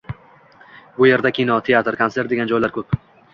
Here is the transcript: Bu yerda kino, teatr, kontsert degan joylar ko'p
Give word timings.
Bu 0.97 1.07
yerda 1.09 1.31
kino, 1.39 1.59
teatr, 1.67 1.99
kontsert 2.01 2.33
degan 2.33 2.51
joylar 2.55 2.75
ko'p 2.81 2.99